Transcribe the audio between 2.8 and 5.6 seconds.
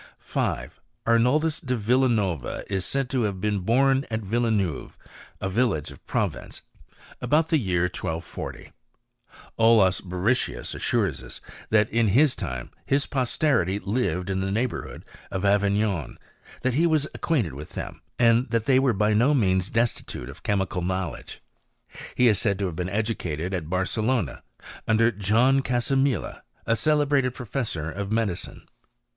said to have been bom at Villeneuve, a